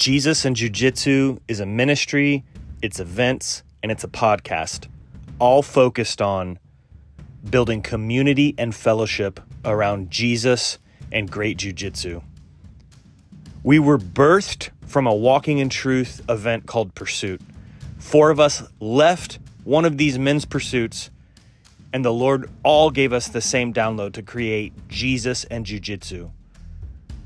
[0.00, 2.42] Jesus and Jiu Jitsu is a ministry,
[2.80, 4.88] it's events, and it's a podcast,
[5.38, 6.58] all focused on
[7.50, 10.78] building community and fellowship around Jesus
[11.12, 12.22] and great Jiu Jitsu.
[13.62, 17.42] We were birthed from a Walking in Truth event called Pursuit.
[17.98, 21.10] Four of us left one of these men's pursuits,
[21.92, 26.30] and the Lord all gave us the same download to create Jesus and Jiu Jitsu.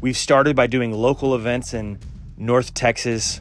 [0.01, 2.01] We've started by doing local events in
[2.37, 3.41] North Texas.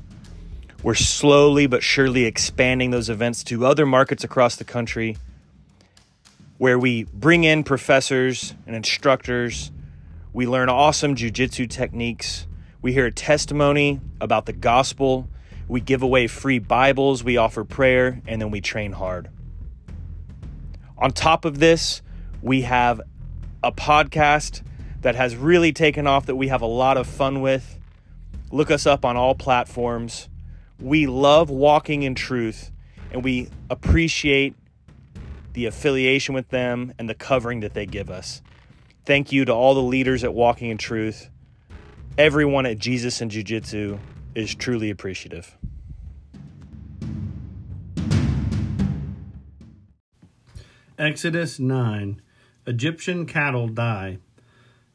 [0.83, 5.17] We're slowly but surely expanding those events to other markets across the country
[6.57, 9.71] where we bring in professors and instructors.
[10.31, 12.47] We learn awesome jujitsu techniques.
[12.81, 15.27] We hear a testimony about the gospel.
[15.67, 17.23] We give away free Bibles.
[17.23, 19.29] We offer prayer, and then we train hard.
[20.97, 22.01] On top of this,
[22.41, 23.01] we have
[23.63, 24.61] a podcast
[25.01, 27.79] that has really taken off that we have a lot of fun with.
[28.53, 30.29] Look us up on all platforms.
[30.79, 32.69] We love walking in truth
[33.11, 34.53] and we appreciate
[35.53, 38.43] the affiliation with them and the covering that they give us.
[39.07, 41.31] Thank you to all the leaders at Walking in Truth.
[42.15, 43.97] Everyone at Jesus and Jiu Jitsu
[44.35, 45.57] is truly appreciative.
[50.99, 52.21] Exodus 9
[52.67, 54.19] Egyptian cattle die.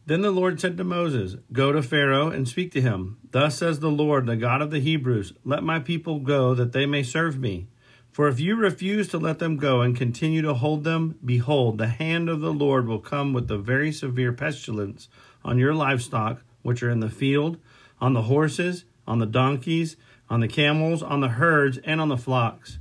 [0.09, 3.19] Then the Lord said to Moses, Go to Pharaoh and speak to him.
[3.31, 6.87] Thus says the Lord, the God of the Hebrews, Let my people go, that they
[6.87, 7.67] may serve me.
[8.11, 11.89] For if you refuse to let them go and continue to hold them, behold, the
[11.89, 15.09] hand of the Lord will come with a very severe pestilence
[15.45, 17.59] on your livestock, which are in the field,
[18.01, 19.97] on the horses, on the donkeys,
[20.31, 22.79] on the camels, on the herds, and on the flocks.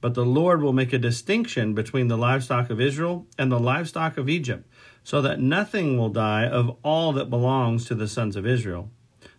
[0.00, 4.16] But the Lord will make a distinction between the livestock of Israel and the livestock
[4.16, 4.66] of Egypt
[5.04, 8.90] so that nothing will die of all that belongs to the sons of Israel.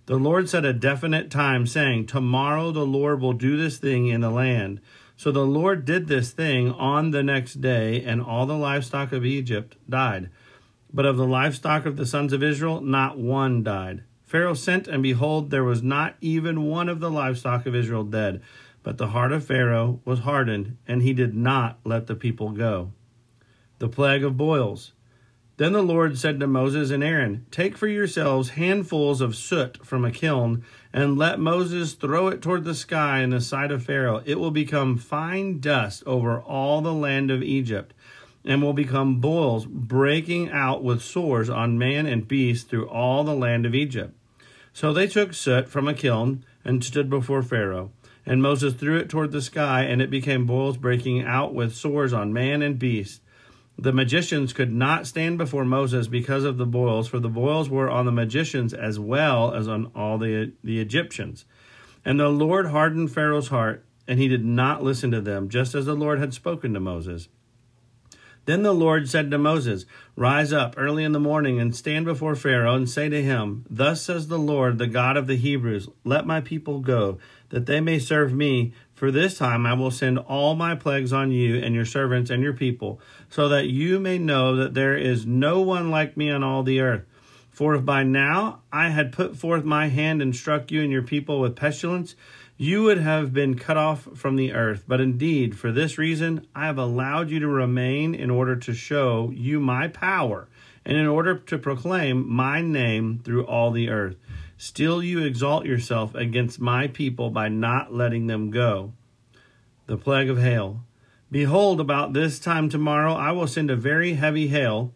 [0.05, 4.21] The Lord set a definite time, saying, Tomorrow the Lord will do this thing in
[4.21, 4.81] the land.
[5.15, 9.25] So the Lord did this thing on the next day, and all the livestock of
[9.25, 10.29] Egypt died.
[10.93, 14.03] But of the livestock of the sons of Israel, not one died.
[14.25, 18.41] Pharaoh sent, and behold, there was not even one of the livestock of Israel dead.
[18.83, 22.91] But the heart of Pharaoh was hardened, and he did not let the people go.
[23.79, 24.91] The plague of boils.
[25.57, 30.03] Then the Lord said to Moses and Aaron, Take for yourselves handfuls of soot from
[30.03, 34.23] a kiln, and let Moses throw it toward the sky in the sight of Pharaoh.
[34.25, 37.93] It will become fine dust over all the land of Egypt,
[38.43, 43.35] and will become boils breaking out with sores on man and beast through all the
[43.35, 44.15] land of Egypt.
[44.73, 47.91] So they took soot from a kiln and stood before Pharaoh.
[48.25, 52.11] And Moses threw it toward the sky, and it became boils breaking out with sores
[52.11, 53.21] on man and beast.
[53.77, 57.89] The magicians could not stand before Moses because of the boils, for the boils were
[57.89, 61.45] on the magicians as well as on all the, the Egyptians.
[62.05, 65.85] And the Lord hardened Pharaoh's heart, and he did not listen to them, just as
[65.85, 67.29] the Lord had spoken to Moses.
[68.45, 69.85] Then the Lord said to Moses,
[70.15, 74.01] Rise up early in the morning and stand before Pharaoh and say to him, Thus
[74.01, 77.19] says the Lord, the God of the Hebrews, Let my people go,
[77.49, 78.73] that they may serve me.
[79.03, 82.41] For this time I will send all my plagues on you and your servants and
[82.41, 86.41] your people, so that you may know that there is no one like me on
[86.41, 87.03] all the earth.
[87.51, 91.01] For if by now I had put forth my hand and struck you and your
[91.01, 92.15] people with pestilence,
[92.55, 94.85] you would have been cut off from the earth.
[94.87, 99.33] But indeed, for this reason, I have allowed you to remain in order to show
[99.35, 100.47] you my power
[100.85, 104.15] and in order to proclaim my name through all the earth.
[104.63, 108.93] Still, you exalt yourself against my people by not letting them go.
[109.87, 110.85] The plague of hail.
[111.29, 114.93] Behold, about this time tomorrow I will send a very heavy hail,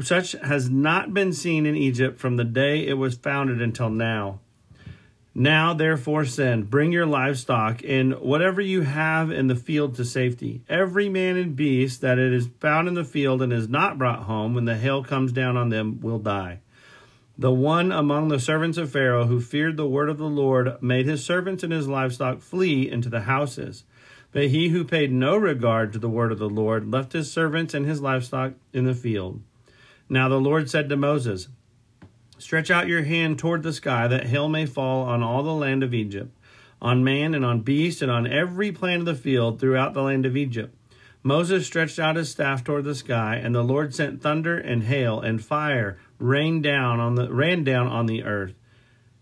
[0.00, 4.38] Such has not been seen in Egypt from the day it was founded until now.
[5.34, 10.62] Now, therefore, send, bring your livestock and whatever you have in the field to safety.
[10.68, 14.22] Every man and beast that it is found in the field and is not brought
[14.22, 16.60] home when the hail comes down on them will die.
[17.40, 21.06] The one among the servants of Pharaoh who feared the word of the Lord made
[21.06, 23.84] his servants and his livestock flee into the houses.
[24.32, 27.74] But he who paid no regard to the word of the Lord left his servants
[27.74, 29.40] and his livestock in the field.
[30.08, 31.46] Now the Lord said to Moses,
[32.38, 35.84] Stretch out your hand toward the sky, that hail may fall on all the land
[35.84, 36.36] of Egypt,
[36.82, 40.26] on man and on beast, and on every plant of the field throughout the land
[40.26, 40.74] of Egypt.
[41.22, 45.20] Moses stretched out his staff toward the sky, and the Lord sent thunder and hail
[45.20, 48.54] and fire rained down on the ran down on the earth.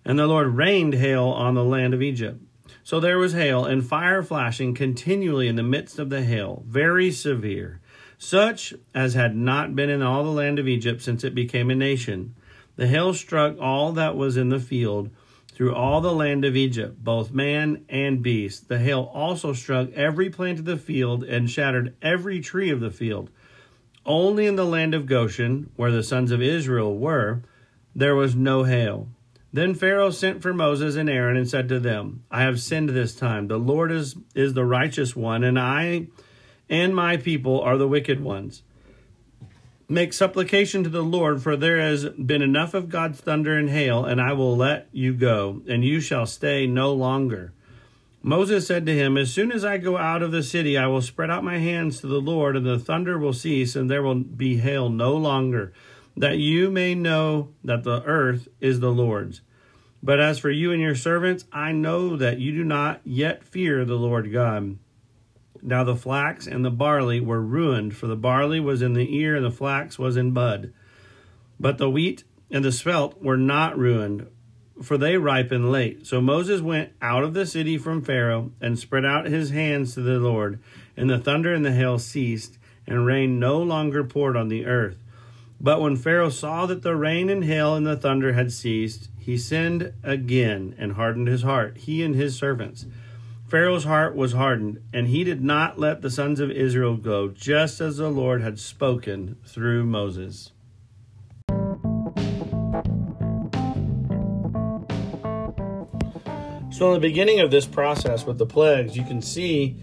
[0.05, 2.41] And the Lord rained hail on the land of Egypt.
[2.85, 7.11] So there was hail and fire flashing continually in the midst of the hail, very
[7.11, 7.81] severe,
[8.17, 11.75] such as had not been in all the land of Egypt since it became a
[11.75, 12.37] nation.
[12.77, 15.11] The hail struck all that was in the field
[15.53, 18.69] through all the land of Egypt, both man and beast.
[18.69, 22.91] The hail also struck every plant of the field and shattered every tree of the
[22.91, 23.31] field.
[24.07, 27.43] Only in the land of Goshen, where the sons of Israel were,
[27.95, 29.09] there was no hail.
[29.53, 33.15] Then Pharaoh sent for Moses and Aaron and said to them, I have sinned this
[33.15, 33.49] time.
[33.49, 36.09] The Lord is, is the righteous one, and I
[36.69, 38.63] and my people are the wicked ones.
[39.89, 44.05] Make supplication to the Lord, for there has been enough of God's thunder and hail,
[44.05, 47.53] and I will let you go, and you shall stay no longer.
[48.27, 51.01] Moses said to him, As soon as I go out of the city, I will
[51.01, 54.17] spread out my hands to the Lord, and the thunder will cease, and there will
[54.17, 55.73] be hail no longer,
[56.17, 59.43] that you may know that the earth is the Lord's.
[60.03, 63.85] But as for you and your servants, I know that you do not yet fear
[63.85, 64.77] the Lord God.
[65.63, 69.37] Now the flax and the barley were ruined, for the barley was in the ear
[69.37, 70.73] and the flax was in bud.
[71.61, 74.27] But the wheat and the spelt were not ruined,
[74.83, 76.07] for they ripen late.
[76.07, 80.01] So Moses went out of the city from Pharaoh and spread out his hands to
[80.01, 80.61] the Lord,
[80.97, 84.97] and the thunder and the hail ceased, and rain no longer poured on the earth.
[85.61, 89.39] But when Pharaoh saw that the rain and hail and the thunder had ceased, he
[89.39, 92.87] sinned again and hardened his heart, he and his servants.
[93.49, 97.81] Pharaoh's heart was hardened, and he did not let the sons of Israel go, just
[97.81, 100.51] as the Lord had spoken through Moses.
[106.77, 109.77] So, in the beginning of this process with the plagues, you can see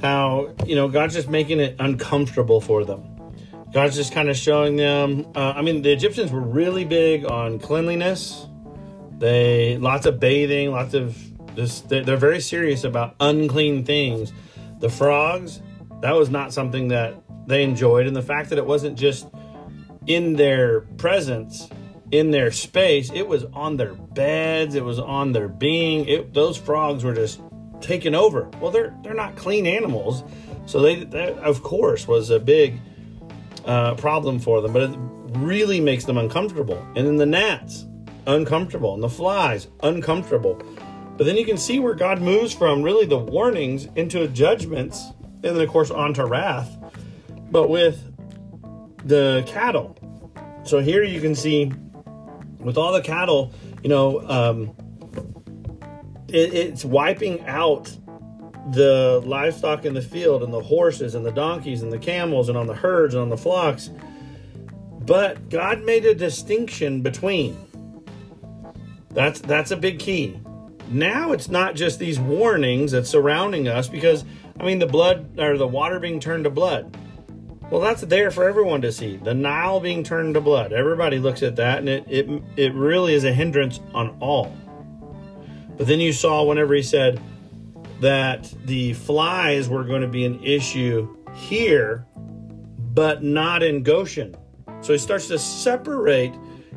[0.00, 3.02] how, you know, God's just making it uncomfortable for them.
[3.72, 5.26] God's just kind of showing them.
[5.34, 8.46] Uh, I mean, the Egyptians were really big on cleanliness.
[9.18, 11.18] They lots of bathing, lots of
[11.56, 14.32] this, they're very serious about unclean things.
[14.78, 15.60] The frogs,
[16.00, 18.06] that was not something that they enjoyed.
[18.06, 19.26] And the fact that it wasn't just
[20.06, 21.68] in their presence,
[22.10, 26.06] in their space, it was on their beds, it was on their being.
[26.08, 27.40] It, those frogs were just
[27.80, 28.50] taken over.
[28.60, 30.24] Well, they're they're not clean animals,
[30.66, 32.80] so they that of course was a big
[33.64, 34.72] uh, problem for them.
[34.72, 34.96] But it
[35.38, 36.84] really makes them uncomfortable.
[36.96, 37.86] And then the gnats,
[38.26, 40.60] uncomfortable, and the flies, uncomfortable.
[41.16, 45.04] But then you can see where God moves from really the warnings into judgments,
[45.42, 46.76] and then, of course, onto wrath,
[47.50, 48.02] but with
[49.04, 49.96] the cattle.
[50.64, 51.72] So here you can see
[52.60, 53.52] with all the cattle,
[53.82, 54.74] you know, um,
[56.28, 57.96] it, it's wiping out
[58.72, 62.56] the livestock in the field and the horses and the donkeys and the camels and
[62.56, 63.90] on the herds and on the flocks.
[65.00, 67.56] But God made a distinction between.
[69.10, 70.40] That's that's a big key.
[70.88, 74.24] Now it's not just these warnings that's surrounding us because,
[74.58, 76.96] I mean, the blood or the water being turned to blood.
[77.70, 79.16] Well, that's there for everyone to see.
[79.16, 80.72] The Nile being turned to blood.
[80.72, 84.52] Everybody looks at that and it, it, it really is a hindrance on all.
[85.76, 87.22] But then you saw whenever he said
[88.00, 92.06] that the flies were going to be an issue here,
[92.92, 94.36] but not in Goshen.
[94.80, 96.34] So he starts to separate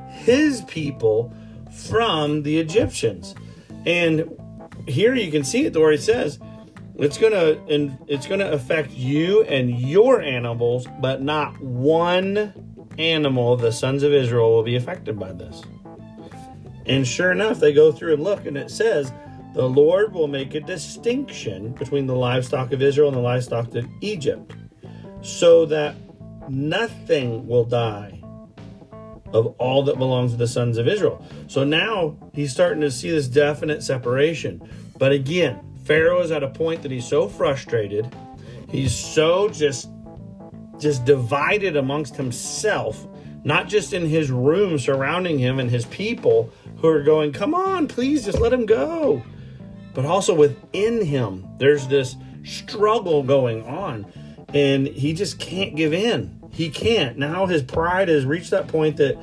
[0.09, 1.33] his people
[1.71, 3.33] from the Egyptians.
[3.87, 4.39] And
[4.87, 6.37] here you can see it where he says
[6.95, 12.53] it's gonna and it's gonna affect you and your animals, but not one
[12.97, 15.63] animal of the sons of Israel will be affected by this.
[16.85, 19.11] And sure enough, they go through and look, and it says
[19.53, 23.87] the Lord will make a distinction between the livestock of Israel and the livestock of
[24.01, 24.53] Egypt,
[25.21, 25.95] so that
[26.49, 28.19] nothing will die
[29.33, 31.25] of all that belongs to the sons of Israel.
[31.47, 34.61] So now he's starting to see this definite separation.
[34.97, 38.13] But again, Pharaoh is at a point that he's so frustrated,
[38.69, 39.89] he's so just
[40.79, 43.07] just divided amongst himself
[43.43, 47.87] not just in his room surrounding him and his people who are going, Come on,
[47.87, 49.21] please just let him go.
[49.93, 54.11] But also within him, there's this struggle going on,
[54.53, 56.41] and he just can't give in.
[56.51, 57.17] He can't.
[57.17, 59.17] Now his pride has reached that point that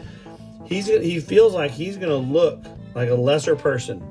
[0.67, 2.65] he's he feels like he's going to look
[2.95, 4.03] like a lesser person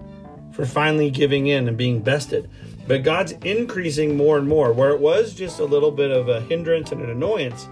[0.60, 2.50] for finally giving in and being bested.
[2.86, 4.74] But God's increasing more and more.
[4.74, 7.70] Where it was just a little bit of a hindrance and an annoyance,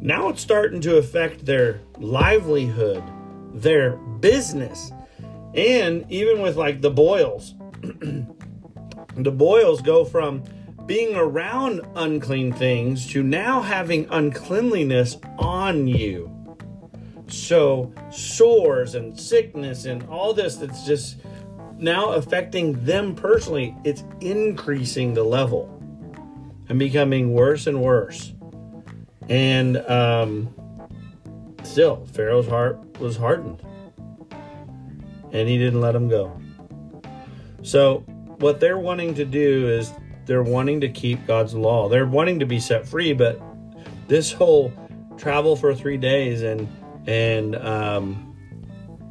[0.00, 3.00] now it's starting to affect their livelihood,
[3.52, 4.90] their business.
[5.54, 7.54] And even with like the boils,
[9.14, 10.42] the boils go from
[10.86, 16.28] being around unclean things to now having uncleanliness on you.
[17.28, 21.18] So, sores and sickness and all this that's just
[21.78, 25.70] now affecting them personally, it's increasing the level
[26.68, 28.32] and becoming worse and worse.
[29.28, 30.54] And um,
[31.62, 33.62] still, Pharaoh's heart was hardened
[35.32, 36.40] and he didn't let him go.
[37.62, 37.98] So,
[38.38, 39.92] what they're wanting to do is
[40.26, 41.88] they're wanting to keep God's law.
[41.88, 43.40] They're wanting to be set free, but
[44.06, 44.72] this whole
[45.16, 46.68] travel for three days and
[47.06, 48.36] and um,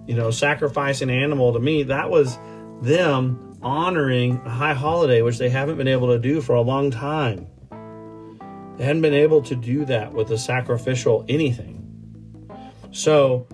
[0.07, 2.37] you know sacrifice an animal to me that was
[2.83, 6.91] them honoring a high holiday which they haven't been able to do for a long
[6.91, 7.47] time.
[8.77, 11.79] They hadn't been able to do that with a sacrificial anything.
[12.91, 13.47] So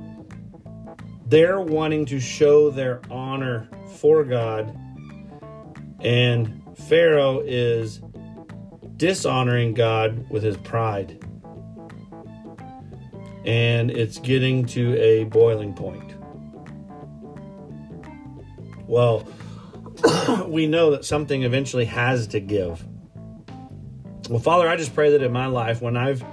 [1.27, 4.75] they're wanting to show their honor for God,
[5.99, 8.01] and Pharaoh is
[8.97, 11.23] dishonoring God with his pride.
[13.45, 16.08] And it's getting to a boiling point.
[18.89, 19.27] Well,
[20.47, 22.83] we know that something eventually has to give.
[24.27, 26.23] Well, Father, I just pray that in my life, when I've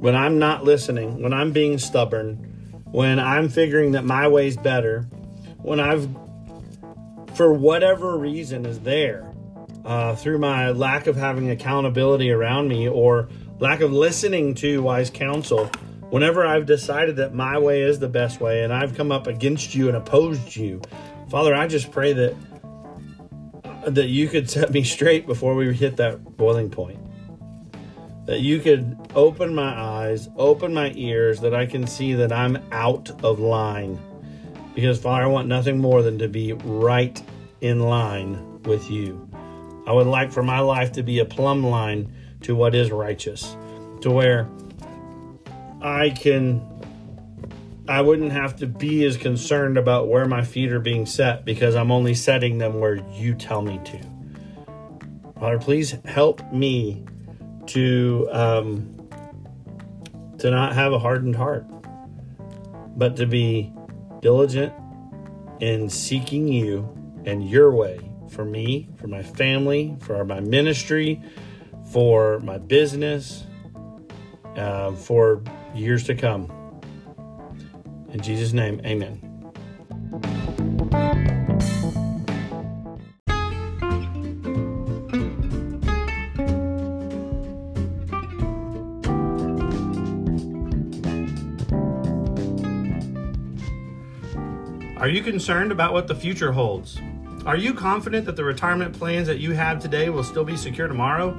[0.00, 5.02] when I'm not listening, when I'm being stubborn, when I'm figuring that my way's better,
[5.58, 6.08] when I've,
[7.34, 9.32] for whatever reason, is there
[9.84, 13.28] uh, through my lack of having accountability around me or
[13.60, 15.66] lack of listening to wise counsel,
[16.10, 19.74] whenever I've decided that my way is the best way and I've come up against
[19.74, 20.80] you and opposed you,
[21.30, 22.36] Father, I just pray that
[23.86, 26.98] that you could set me straight before we hit that boiling point
[28.28, 32.58] that you could open my eyes, open my ears, that I can see that I'm
[32.72, 33.98] out of line.
[34.74, 37.22] Because, Father, I want nothing more than to be right
[37.62, 39.26] in line with you.
[39.86, 43.56] I would like for my life to be a plumb line to what is righteous,
[44.02, 44.46] to where
[45.80, 46.60] I can,
[47.88, 51.74] I wouldn't have to be as concerned about where my feet are being set because
[51.74, 53.98] I'm only setting them where you tell me to.
[55.40, 57.06] Father, please help me
[57.68, 59.08] to um,
[60.38, 61.64] to not have a hardened heart,
[62.94, 63.72] but to be
[64.20, 64.74] diligent
[65.60, 71.22] in seeking you and your way for me, for my family, for my ministry,
[71.90, 73.44] for my business,
[74.56, 75.42] uh, for
[75.74, 76.57] years to come.
[78.18, 79.20] In Jesus' name, amen.
[94.96, 96.98] Are you concerned about what the future holds?
[97.46, 100.88] Are you confident that the retirement plans that you have today will still be secure
[100.88, 101.38] tomorrow?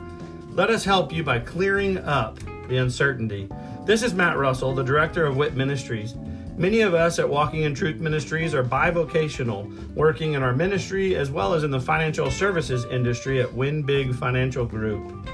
[0.52, 3.50] Let us help you by clearing up the uncertainty.
[3.86, 6.16] This is Matt Russell, the director of WIT Ministries.
[6.60, 11.32] Many of us at Walking in Truth Ministries are bivocational, working in our ministry as
[11.32, 15.26] well as in the financial services industry at Win Big Financial Group.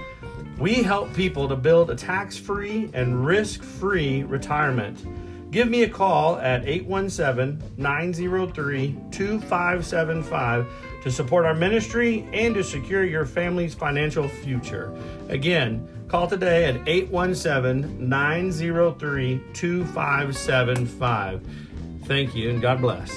[0.60, 5.03] We help people to build a tax free and risk free retirement.
[5.50, 10.67] Give me a call at 817 903 2575
[11.01, 14.96] to support our ministry and to secure your family's financial future.
[15.29, 21.47] Again, call today at 817 903 2575.
[22.05, 23.12] Thank you and God bless.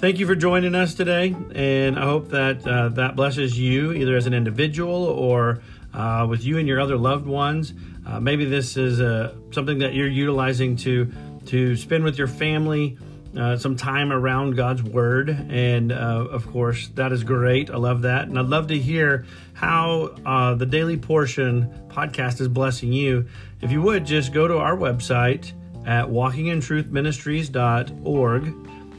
[0.00, 4.16] Thank you for joining us today, and I hope that uh, that blesses you either
[4.16, 5.60] as an individual or
[5.92, 7.74] uh, with you and your other loved ones.
[8.06, 11.10] Uh, maybe this is uh, something that you're utilizing to
[11.46, 12.98] to spend with your family
[13.36, 17.70] uh, some time around God's Word, and uh, of course that is great.
[17.70, 22.92] I love that, and I'd love to hear how the Daily Portion podcast is blessing
[22.92, 23.26] you.
[23.60, 25.52] If you would just go to our website
[25.86, 28.54] at walkingintruthministries.org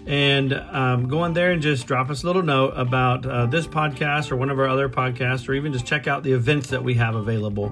[0.08, 3.68] and um, go on there and just drop us a little note about uh, this
[3.68, 6.84] podcast or one of our other podcasts, or even just check out the events that
[6.84, 7.72] we have available.